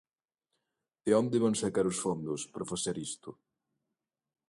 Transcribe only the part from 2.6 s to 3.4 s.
facer isto?